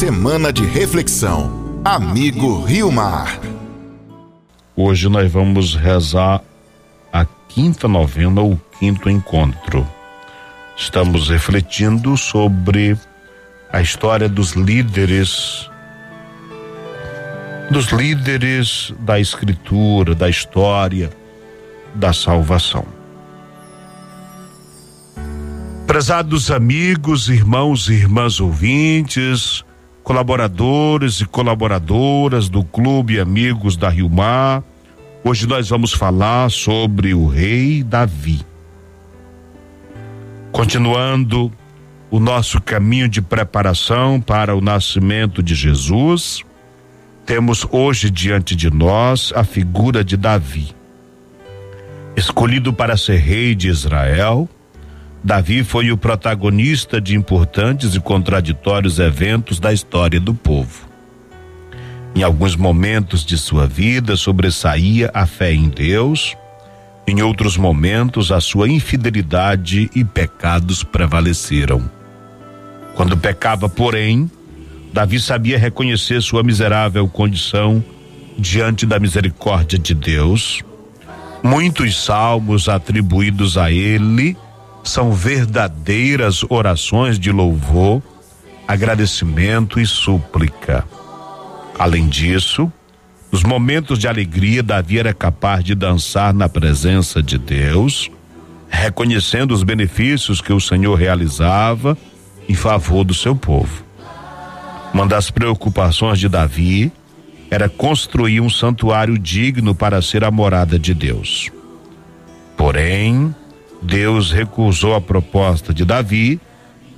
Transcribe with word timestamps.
Semana 0.00 0.50
de 0.50 0.64
reflexão. 0.64 1.82
Amigo 1.84 2.62
Rio 2.62 2.90
Mar. 2.90 3.38
Hoje 4.74 5.10
nós 5.10 5.30
vamos 5.30 5.74
rezar 5.74 6.40
a 7.12 7.26
quinta 7.46 7.86
novena 7.86 8.40
ou 8.40 8.58
quinto 8.78 9.10
encontro. 9.10 9.86
Estamos 10.74 11.28
refletindo 11.28 12.16
sobre 12.16 12.96
a 13.70 13.82
história 13.82 14.26
dos 14.26 14.52
líderes 14.52 15.68
dos 17.70 17.88
líderes 17.88 18.94
da 19.00 19.20
escritura, 19.20 20.14
da 20.14 20.30
história 20.30 21.10
da 21.94 22.14
salvação. 22.14 22.86
Prezados 25.86 26.50
amigos, 26.50 27.28
irmãos 27.28 27.90
e 27.90 27.92
irmãs 27.92 28.40
ouvintes, 28.40 29.62
colaboradores 30.02 31.20
e 31.20 31.26
colaboradoras 31.26 32.48
do 32.48 32.64
Clube 32.64 33.20
Amigos 33.20 33.76
da 33.76 33.88
Rio 33.88 34.08
Mar, 34.08 34.62
hoje 35.24 35.46
nós 35.46 35.68
vamos 35.68 35.92
falar 35.92 36.50
sobre 36.50 37.14
o 37.14 37.26
rei 37.26 37.82
Davi. 37.82 38.40
Continuando 40.50 41.52
o 42.10 42.18
nosso 42.18 42.60
caminho 42.60 43.08
de 43.08 43.22
preparação 43.22 44.20
para 44.20 44.56
o 44.56 44.60
nascimento 44.60 45.42
de 45.42 45.54
Jesus, 45.54 46.42
temos 47.24 47.66
hoje 47.70 48.10
diante 48.10 48.56
de 48.56 48.70
nós 48.70 49.32
a 49.36 49.44
figura 49.44 50.02
de 50.02 50.16
Davi. 50.16 50.74
Escolhido 52.16 52.72
para 52.72 52.96
ser 52.96 53.18
rei 53.18 53.54
de 53.54 53.68
Israel, 53.68 54.48
Davi 55.22 55.62
foi 55.62 55.92
o 55.92 55.98
protagonista 55.98 56.98
de 57.00 57.14
importantes 57.14 57.94
e 57.94 58.00
contraditórios 58.00 58.98
eventos 58.98 59.60
da 59.60 59.72
história 59.72 60.18
do 60.18 60.32
povo. 60.32 60.88
Em 62.14 62.22
alguns 62.22 62.56
momentos 62.56 63.24
de 63.24 63.36
sua 63.36 63.66
vida 63.66 64.16
sobressaía 64.16 65.10
a 65.12 65.26
fé 65.26 65.52
em 65.52 65.68
Deus, 65.68 66.34
em 67.06 67.20
outros 67.22 67.56
momentos 67.56 68.32
a 68.32 68.40
sua 68.40 68.68
infidelidade 68.68 69.90
e 69.94 70.04
pecados 70.04 70.82
prevaleceram. 70.82 71.88
Quando 72.94 73.16
pecava, 73.16 73.68
porém, 73.68 74.30
Davi 74.92 75.20
sabia 75.20 75.58
reconhecer 75.58 76.20
sua 76.22 76.42
miserável 76.42 77.06
condição 77.06 77.84
diante 78.38 78.86
da 78.86 78.98
misericórdia 78.98 79.78
de 79.78 79.94
Deus. 79.94 80.62
Muitos 81.42 82.02
salmos 82.02 82.68
atribuídos 82.68 83.56
a 83.56 83.70
ele 83.70 84.36
são 84.82 85.12
verdadeiras 85.12 86.42
orações 86.48 87.18
de 87.18 87.30
louvor, 87.30 88.02
agradecimento 88.66 89.78
e 89.80 89.86
súplica. 89.86 90.84
Além 91.78 92.08
disso, 92.08 92.70
nos 93.32 93.42
momentos 93.42 93.98
de 93.98 94.08
alegria, 94.08 94.62
Davi 94.62 94.98
era 94.98 95.14
capaz 95.14 95.62
de 95.62 95.74
dançar 95.74 96.34
na 96.34 96.48
presença 96.48 97.22
de 97.22 97.38
Deus, 97.38 98.10
reconhecendo 98.68 99.52
os 99.52 99.62
benefícios 99.62 100.40
que 100.40 100.52
o 100.52 100.60
Senhor 100.60 100.94
realizava 100.94 101.96
em 102.48 102.54
favor 102.54 103.04
do 103.04 103.14
seu 103.14 103.34
povo. 103.36 103.84
Uma 104.92 105.06
das 105.06 105.30
preocupações 105.30 106.18
de 106.18 106.28
Davi 106.28 106.92
era 107.50 107.68
construir 107.68 108.40
um 108.40 108.50
santuário 108.50 109.18
digno 109.18 109.74
para 109.74 110.02
ser 110.02 110.24
a 110.24 110.30
morada 110.30 110.78
de 110.78 110.92
Deus. 110.92 111.50
Porém, 112.56 113.34
Deus 113.82 114.30
recusou 114.30 114.94
a 114.94 115.00
proposta 115.00 115.72
de 115.72 115.84
Davi 115.84 116.40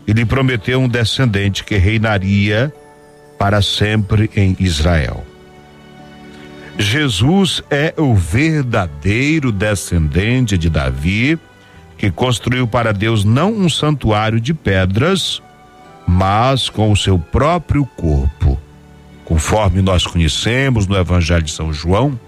e 0.06 0.12
lhe 0.12 0.24
prometeu 0.24 0.80
um 0.80 0.88
descendente 0.88 1.64
que 1.64 1.76
reinaria 1.76 2.72
para 3.38 3.62
sempre 3.62 4.30
em 4.36 4.56
Israel. 4.58 5.24
Jesus 6.78 7.62
é 7.70 7.94
o 7.96 8.14
verdadeiro 8.14 9.52
descendente 9.52 10.56
de 10.56 10.70
Davi, 10.70 11.38
que 11.98 12.10
construiu 12.10 12.66
para 12.66 12.92
Deus 12.92 13.24
não 13.24 13.52
um 13.52 13.68
santuário 13.68 14.40
de 14.40 14.54
pedras, 14.54 15.42
mas 16.06 16.68
com 16.68 16.90
o 16.90 16.96
seu 16.96 17.18
próprio 17.18 17.84
corpo. 17.84 18.58
Conforme 19.24 19.82
nós 19.82 20.06
conhecemos 20.06 20.86
no 20.86 20.96
Evangelho 20.96 21.42
de 21.42 21.52
São 21.52 21.72
João, 21.72 22.18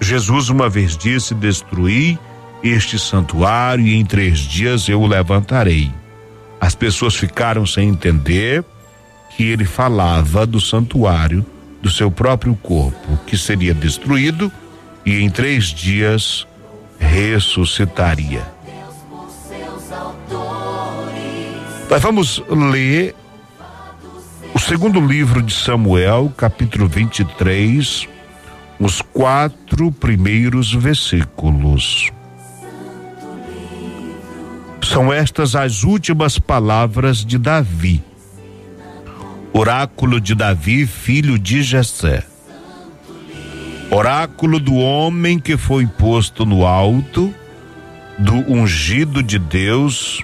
Jesus 0.00 0.48
uma 0.48 0.68
vez 0.68 0.96
disse: 0.96 1.34
Destruí 1.34 2.18
este 2.62 2.98
santuário 2.98 3.86
e 3.86 3.94
em 3.94 4.04
três 4.04 4.38
dias 4.38 4.88
eu 4.88 5.00
o 5.00 5.06
levantarei. 5.06 5.90
As 6.60 6.74
pessoas 6.74 7.14
ficaram 7.16 7.66
sem 7.66 7.88
entender 7.88 8.64
que 9.36 9.44
ele 9.44 9.64
falava 9.64 10.46
do 10.46 10.60
santuário 10.60 11.44
do 11.80 11.90
seu 11.90 12.10
próprio 12.10 12.54
corpo, 12.54 13.18
que 13.26 13.36
seria 13.36 13.74
destruído 13.74 14.52
e 15.04 15.20
em 15.20 15.28
três 15.28 15.66
dias 15.66 16.46
ressuscitaria. 16.98 18.46
Nós 21.90 22.00
vamos 22.00 22.42
ler 22.48 23.14
o 24.54 24.58
segundo 24.58 25.00
livro 25.00 25.42
de 25.42 25.52
Samuel, 25.52 26.32
capítulo 26.36 26.86
23, 26.86 28.08
os 28.78 29.02
quatro 29.02 29.90
primeiros 29.90 30.72
versículos. 30.72 32.10
São 34.92 35.10
estas 35.10 35.56
as 35.56 35.84
últimas 35.84 36.38
palavras 36.38 37.24
de 37.24 37.38
Davi. 37.38 38.04
Oráculo 39.50 40.20
de 40.20 40.34
Davi, 40.34 40.86
filho 40.86 41.38
de 41.38 41.62
Jessé. 41.62 42.22
Oráculo 43.90 44.60
do 44.60 44.74
homem 44.74 45.38
que 45.38 45.56
foi 45.56 45.86
posto 45.86 46.44
no 46.44 46.66
alto, 46.66 47.34
do 48.18 48.34
ungido 48.52 49.22
de 49.22 49.38
Deus, 49.38 50.22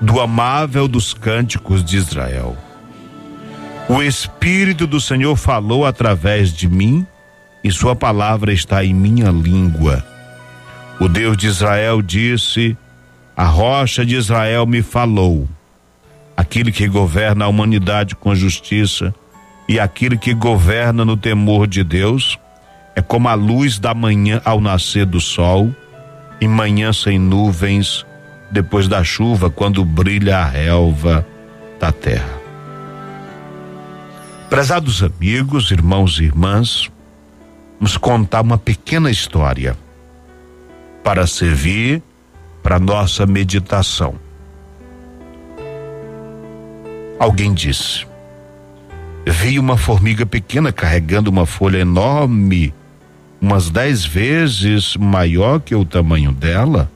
do 0.00 0.22
amável 0.22 0.88
dos 0.88 1.12
cânticos 1.12 1.84
de 1.84 1.98
Israel. 1.98 2.56
O 3.90 4.02
Espírito 4.02 4.86
do 4.86 4.98
Senhor 4.98 5.36
falou 5.36 5.84
através 5.84 6.50
de 6.50 6.66
mim, 6.66 7.06
e 7.62 7.70
Sua 7.70 7.94
palavra 7.94 8.54
está 8.54 8.82
em 8.82 8.94
minha 8.94 9.30
língua. 9.30 10.02
O 10.98 11.10
Deus 11.10 11.36
de 11.36 11.46
Israel 11.46 12.00
disse: 12.00 12.74
A 13.36 13.44
rocha 13.44 14.06
de 14.06 14.16
Israel 14.16 14.64
me 14.64 14.80
falou. 14.80 15.46
Aquele 16.34 16.72
que 16.72 16.88
governa 16.88 17.44
a 17.44 17.48
humanidade 17.48 18.16
com 18.16 18.34
justiça 18.34 19.14
e 19.68 19.78
aquele 19.78 20.16
que 20.16 20.32
governa 20.32 21.04
no 21.04 21.18
temor 21.18 21.66
de 21.66 21.84
Deus 21.84 22.38
é 22.94 23.02
como 23.02 23.28
a 23.28 23.34
luz 23.34 23.78
da 23.78 23.92
manhã 23.92 24.40
ao 24.42 24.58
nascer 24.58 25.04
do 25.04 25.20
sol, 25.20 25.70
em 26.40 26.48
manhã 26.48 26.94
sem 26.94 27.18
nuvens 27.18 28.06
depois 28.50 28.88
da 28.88 29.04
chuva, 29.04 29.50
quando 29.50 29.84
brilha 29.84 30.38
a 30.38 30.44
relva 30.44 31.26
da 31.78 31.92
terra. 31.92 32.40
Prezados 34.48 35.02
amigos, 35.02 35.70
irmãos 35.70 36.18
e 36.20 36.24
irmãs, 36.24 36.90
vamos 37.78 37.98
contar 37.98 38.40
uma 38.40 38.56
pequena 38.56 39.10
história 39.10 39.76
para 41.04 41.26
servir 41.26 42.02
para 42.66 42.80
nossa 42.80 43.24
meditação. 43.26 44.16
Alguém 47.16 47.54
disse: 47.54 48.04
Vi 49.24 49.56
uma 49.60 49.78
formiga 49.78 50.26
pequena 50.26 50.72
carregando 50.72 51.30
uma 51.30 51.46
folha 51.46 51.78
enorme, 51.78 52.74
umas 53.40 53.70
dez 53.70 54.04
vezes 54.04 54.96
maior 54.96 55.60
que 55.60 55.76
o 55.76 55.84
tamanho 55.84 56.32
dela. 56.32 56.90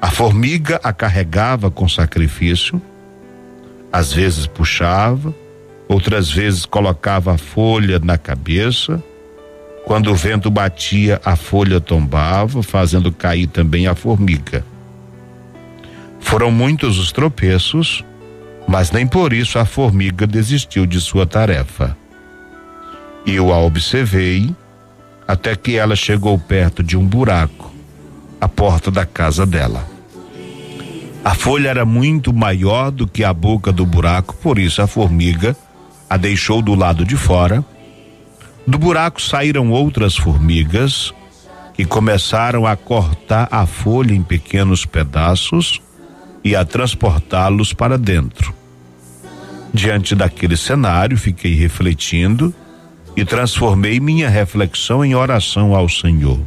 A 0.00 0.10
formiga 0.10 0.80
a 0.82 0.94
carregava 0.94 1.70
com 1.70 1.86
sacrifício, 1.86 2.80
às 3.92 4.14
vezes 4.14 4.46
puxava, 4.46 5.34
outras 5.86 6.30
vezes 6.30 6.64
colocava 6.64 7.34
a 7.34 7.38
folha 7.38 7.98
na 7.98 8.16
cabeça. 8.16 9.04
Quando 9.84 10.10
o 10.10 10.14
vento 10.14 10.50
batia, 10.50 11.20
a 11.24 11.36
folha 11.36 11.80
tombava, 11.80 12.62
fazendo 12.62 13.12
cair 13.12 13.46
também 13.46 13.86
a 13.86 13.94
formiga. 13.94 14.64
Foram 16.20 16.50
muitos 16.50 16.98
os 16.98 17.12
tropeços, 17.12 18.02
mas 18.66 18.90
nem 18.90 19.06
por 19.06 19.32
isso 19.32 19.58
a 19.58 19.64
formiga 19.64 20.26
desistiu 20.26 20.86
de 20.86 21.00
sua 21.00 21.26
tarefa. 21.26 21.96
Eu 23.26 23.52
a 23.52 23.58
observei 23.58 24.54
até 25.28 25.54
que 25.54 25.76
ela 25.76 25.96
chegou 25.96 26.38
perto 26.38 26.82
de 26.82 26.96
um 26.96 27.06
buraco, 27.06 27.72
a 28.40 28.48
porta 28.48 28.90
da 28.90 29.04
casa 29.04 29.44
dela. 29.44 29.86
A 31.24 31.34
folha 31.34 31.68
era 31.68 31.86
muito 31.86 32.32
maior 32.32 32.90
do 32.90 33.06
que 33.06 33.24
a 33.24 33.32
boca 33.32 33.72
do 33.72 33.86
buraco, 33.86 34.34
por 34.42 34.58
isso 34.58 34.82
a 34.82 34.86
formiga 34.86 35.56
a 36.08 36.16
deixou 36.18 36.60
do 36.60 36.74
lado 36.74 37.04
de 37.04 37.16
fora. 37.16 37.64
Do 38.66 38.78
buraco 38.78 39.20
saíram 39.20 39.70
outras 39.70 40.16
formigas 40.16 41.12
que 41.74 41.84
começaram 41.84 42.66
a 42.66 42.76
cortar 42.76 43.48
a 43.50 43.66
folha 43.66 44.14
em 44.14 44.22
pequenos 44.22 44.86
pedaços 44.86 45.82
e 46.42 46.56
a 46.56 46.64
transportá-los 46.64 47.72
para 47.72 47.98
dentro. 47.98 48.54
Diante 49.72 50.14
daquele 50.14 50.56
cenário, 50.56 51.18
fiquei 51.18 51.54
refletindo 51.54 52.54
e 53.16 53.24
transformei 53.24 54.00
minha 54.00 54.28
reflexão 54.28 55.04
em 55.04 55.14
oração 55.14 55.74
ao 55.74 55.88
Senhor. 55.88 56.40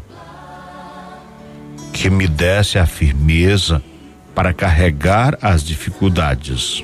Que 1.92 2.10
me 2.10 2.28
desse 2.28 2.80
a 2.80 2.86
firmeza 2.86 3.84
para 4.34 4.54
carregar 4.54 5.38
as 5.42 5.64
dificuldades. 5.64 6.84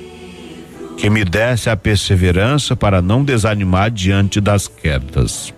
Que 0.98 1.10
me 1.10 1.26
desse 1.26 1.70
a 1.70 1.76
perseverança 1.76 2.76
para 2.76 3.02
não 3.02 3.24
desanimar 3.24 3.92
diante 3.92 4.40
das 4.40 4.68
quedas. 4.68 5.54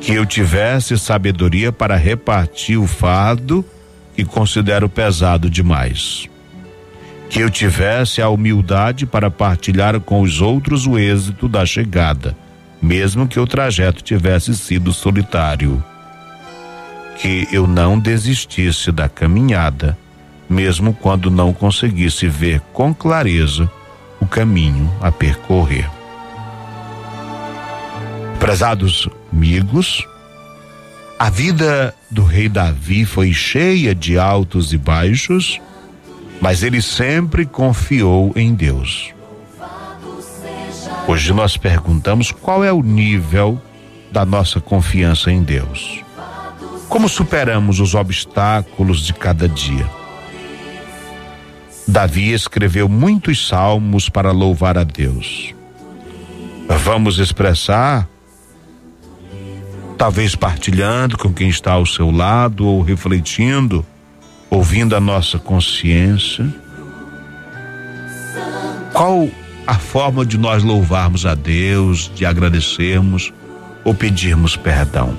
Que 0.00 0.14
eu 0.14 0.24
tivesse 0.24 0.98
sabedoria 0.98 1.72
para 1.72 1.96
repartir 1.96 2.78
o 2.78 2.86
fardo 2.86 3.64
que 4.14 4.24
considero 4.24 4.88
pesado 4.88 5.50
demais. 5.50 6.28
Que 7.28 7.40
eu 7.40 7.50
tivesse 7.50 8.22
a 8.22 8.28
humildade 8.28 9.04
para 9.04 9.30
partilhar 9.30 9.98
com 10.00 10.20
os 10.20 10.40
outros 10.40 10.86
o 10.86 10.98
êxito 10.98 11.48
da 11.48 11.66
chegada 11.66 12.36
mesmo 12.80 13.26
que 13.26 13.40
o 13.40 13.46
trajeto 13.46 14.02
tivesse 14.02 14.54
sido 14.54 14.92
solitário. 14.92 15.82
Que 17.18 17.48
eu 17.50 17.66
não 17.66 17.98
desistisse 17.98 18.92
da 18.92 19.08
caminhada, 19.08 19.96
mesmo 20.48 20.92
quando 20.92 21.30
não 21.30 21.52
conseguisse 21.52 22.28
ver 22.28 22.60
com 22.72 22.94
clareza 22.94 23.70
o 24.26 24.28
caminho 24.28 24.92
a 25.00 25.12
percorrer. 25.12 25.88
Prezados 28.40 29.08
amigos, 29.32 30.04
a 31.16 31.30
vida 31.30 31.94
do 32.10 32.24
rei 32.24 32.48
Davi 32.48 33.04
foi 33.04 33.32
cheia 33.32 33.94
de 33.94 34.18
altos 34.18 34.72
e 34.72 34.78
baixos, 34.78 35.60
mas 36.40 36.64
ele 36.64 36.82
sempre 36.82 37.46
confiou 37.46 38.32
em 38.34 38.52
Deus. 38.52 39.14
Hoje 41.06 41.32
nós 41.32 41.56
perguntamos 41.56 42.32
qual 42.32 42.64
é 42.64 42.72
o 42.72 42.82
nível 42.82 43.62
da 44.10 44.24
nossa 44.24 44.60
confiança 44.60 45.30
em 45.30 45.42
Deus. 45.42 46.00
Como 46.88 47.08
superamos 47.08 47.78
os 47.78 47.94
obstáculos 47.94 49.06
de 49.06 49.14
cada 49.14 49.48
dia? 49.48 49.88
Davi 51.86 52.32
escreveu 52.32 52.88
muitos 52.88 53.46
salmos 53.46 54.08
para 54.08 54.32
louvar 54.32 54.76
a 54.76 54.84
Deus. 54.84 55.54
Vamos 56.84 57.18
expressar, 57.18 58.08
talvez 59.96 60.34
partilhando 60.34 61.16
com 61.16 61.32
quem 61.32 61.48
está 61.48 61.72
ao 61.72 61.86
seu 61.86 62.10
lado 62.10 62.66
ou 62.66 62.82
refletindo, 62.82 63.86
ouvindo 64.50 64.96
a 64.96 65.00
nossa 65.00 65.38
consciência. 65.38 66.52
Qual 68.92 69.28
a 69.66 69.74
forma 69.74 70.24
de 70.24 70.38
nós 70.38 70.62
louvarmos 70.62 71.26
a 71.26 71.34
Deus, 71.34 72.10
de 72.14 72.24
agradecermos 72.24 73.32
ou 73.82 73.92
pedirmos 73.92 74.56
perdão. 74.56 75.16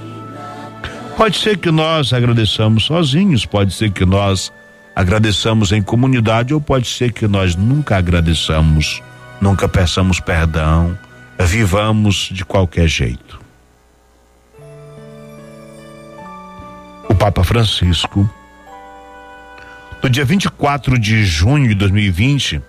Pode 1.18 1.38
ser 1.38 1.58
que 1.58 1.69
nós 1.69 2.14
agradeçamos 2.14 2.86
sozinhos, 2.86 3.46
pode 3.46 3.74
ser 3.74 3.92
que 3.92 4.06
nós 4.06 4.54
agradeçamos 4.98 5.72
em 5.72 5.80
comunidade 5.80 6.56
ou 6.56 6.60
pode 6.60 6.88
ser 6.88 7.12
que 7.12 7.28
nós 7.28 7.56
nunca 7.56 7.98
agradeçamos, 7.98 9.04
nunca 9.40 9.70
peçamos 9.70 10.20
perdão, 10.20 10.98
vivamos 11.40 12.30
de 12.32 12.44
qualquer 12.44 12.88
jeito. 12.88 13.40
O 17.08 17.14
Papa 17.14 17.44
Francisco, 17.44 18.28
no 20.02 20.10
dia 20.10 20.26
24 20.26 20.98
de 20.98 21.24
junho 21.24 21.68
de 21.68 21.76
2020, 21.76 22.60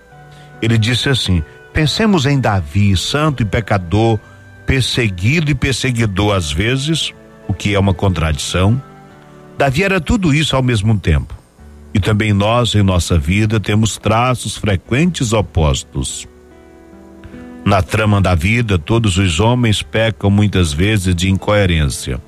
ele 0.61 0.77
disse 0.77 1.09
assim: 1.09 1.43
Pensemos 1.73 2.27
em 2.27 2.39
Davi, 2.39 2.95
santo 2.95 3.43
e 3.43 3.47
pecador, 3.47 4.19
perseguido 4.67 5.51
e 5.51 5.55
perseguidor 5.55 6.37
às 6.37 6.53
vezes, 6.53 7.11
o 7.49 7.55
que 7.55 7.75
é 7.75 7.79
uma 7.79 7.95
contradição. 7.95 8.81
Davi 9.57 9.83
era 9.83 9.99
tudo 9.99 10.35
isso 10.35 10.55
ao 10.55 10.63
mesmo 10.63 10.99
tempo. 11.01 11.38
E 11.93 12.00
também 12.00 12.32
nós, 12.32 12.75
em 12.75 12.82
nossa 12.82 13.19
vida, 13.19 13.58
temos 13.58 13.96
traços 13.96 14.56
frequentes 14.56 15.32
opostos. 15.32 16.29
Na 17.64 17.82
trama 17.82 18.20
da 18.20 18.35
vida, 18.35 18.79
todos 18.79 19.19
os 19.19 19.40
homens 19.40 19.82
pecam 19.82 20.31
muitas 20.31 20.73
vezes 20.73 21.14
de 21.14 21.31
incoerência. 21.31 22.20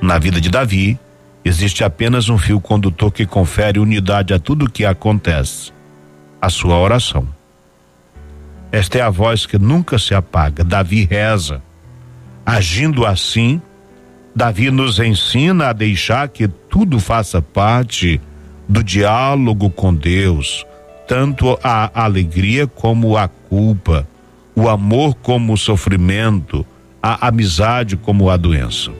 Na 0.00 0.18
vida 0.18 0.40
de 0.40 0.50
Davi, 0.50 0.98
existe 1.44 1.84
apenas 1.84 2.28
um 2.28 2.36
fio 2.36 2.60
condutor 2.60 3.12
que 3.12 3.24
confere 3.24 3.78
unidade 3.78 4.34
a 4.34 4.38
tudo 4.38 4.66
o 4.66 4.70
que 4.70 4.84
acontece: 4.84 5.72
a 6.40 6.50
sua 6.50 6.76
oração. 6.78 7.28
Esta 8.70 8.98
é 8.98 9.00
a 9.02 9.10
voz 9.10 9.44
que 9.44 9.58
nunca 9.58 9.98
se 9.98 10.14
apaga. 10.14 10.64
Davi 10.64 11.04
reza. 11.04 11.62
Agindo 12.44 13.06
assim, 13.06 13.60
Davi 14.34 14.70
nos 14.70 14.98
ensina 14.98 15.68
a 15.68 15.72
deixar 15.72 16.28
que 16.28 16.48
tudo 16.48 16.98
faça 16.98 17.40
parte 17.40 18.20
do 18.72 18.82
diálogo 18.82 19.68
com 19.68 19.94
Deus, 19.94 20.64
tanto 21.06 21.58
a 21.62 21.90
alegria 21.92 22.66
como 22.66 23.18
a 23.18 23.28
culpa, 23.28 24.08
o 24.56 24.66
amor 24.66 25.14
como 25.16 25.52
o 25.52 25.58
sofrimento, 25.58 26.64
a 27.02 27.28
amizade 27.28 27.98
como 27.98 28.30
a 28.30 28.36
doença. 28.38 28.90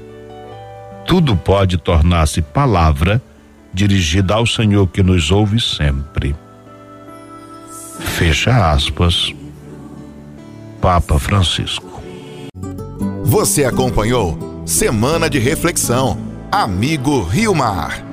Tudo 1.06 1.34
pode 1.34 1.78
tornar-se 1.78 2.42
palavra 2.42 3.20
dirigida 3.72 4.34
ao 4.34 4.46
Senhor 4.46 4.86
que 4.88 5.02
nos 5.02 5.30
ouve 5.30 5.58
sempre. 5.58 6.36
Fecha 7.98 8.70
aspas. 8.70 9.32
Papa 10.82 11.19
Francisco. 11.19 12.02
Você 13.24 13.64
acompanhou 13.64 14.62
Semana 14.66 15.30
de 15.30 15.38
Reflexão. 15.38 16.19
Amigo 16.50 17.22
Rio 17.22 17.54
Mar. 17.54 18.12